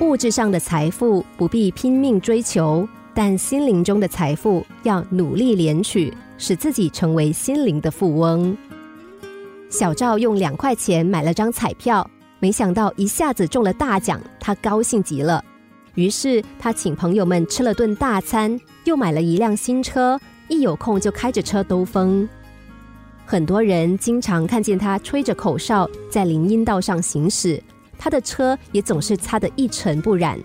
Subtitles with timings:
[0.00, 8.56] 物质上的财富不必拼命追求，但心灵中的财富要努力敛取，使自己成为心灵的富翁。
[9.68, 12.08] 小赵用两块钱买了张彩票，
[12.38, 15.44] 没想到一下子中了大奖，他高兴极了。
[15.96, 22.26] 于是他请朋友们吃了顿大餐，又买了一辆新车，一有空就开着车兜风。
[23.26, 27.62] 很多人经常看见他吹着口哨在林荫道上行驶。
[28.00, 30.40] 他的车也总是擦得一尘不染。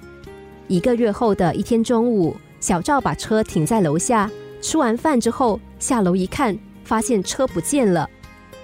[0.68, 4.30] 一个月后的一天中午，小赵把车停在楼下，
[4.62, 8.10] 吃完饭之后下楼一看，发现车不见了。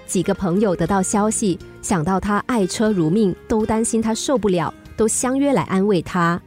[0.06, 6.38] 几个朋友得到消息，想到他爱车如命，都担心他受不了，都相约来安慰他。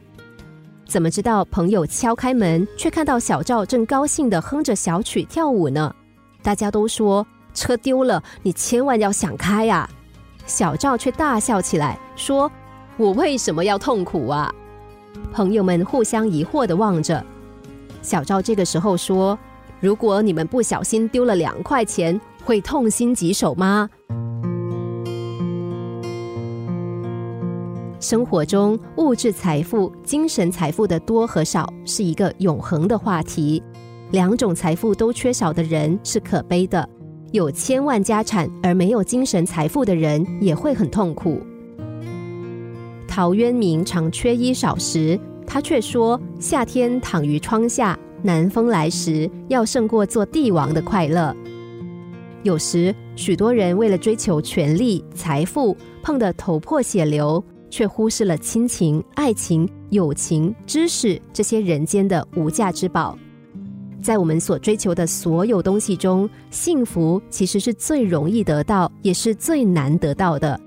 [0.86, 5.92] 怎么知道朋友敲开门，却看到小赵正高兴的哼着小曲跳舞呢？
[6.42, 9.90] 大家都说车丢了，你千万要想开呀。
[10.46, 12.50] 小赵却大笑起来，说
[12.96, 14.50] ：“我为什么要痛苦啊？”
[15.32, 17.24] 朋友们互相疑惑的望着
[18.00, 18.40] 小赵。
[18.40, 19.38] 这个时候说
[19.80, 23.90] ：“如果你们不小心丢了两块钱，会痛心疾首吗？”
[27.98, 33.60] 生活中，物质财富、精神财富的多和少是一个永恒的话题。
[34.12, 36.88] 两种财富都缺少的人是可悲的。
[37.32, 41.40] 有千万家产而没有精神财富的人也会很痛苦。
[43.08, 51.34] 陶渊明常缺衣少食，他却说：“夏天躺于窗下，南风来时，要胜过做帝王的快乐。”
[52.44, 63.18] 有时，许多人为了追求权力、财富，碰得头破血流，却忽视了亲情、爱情、友情、知识这些人间的无价之宝。
[64.06, 70.60] 在我们所追求的所有东西中，幸福其实是最容易得到，也是最难得到的。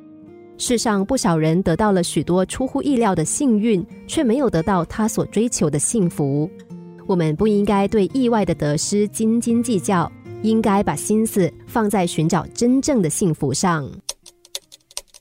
[0.57, 6.51] 世上不少人得到了许多出乎意料的幸运，却没有得到他所追求的幸福。
[7.07, 10.11] 我们不应该对意外的得失斤斤计较，
[10.41, 13.89] 应该把心思放在寻找真正的幸福上。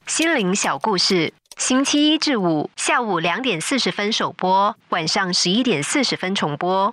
[0.08, 6.92] 心灵小故事，星期一至五下午两点四十分首播，晚上十一点四十分重播。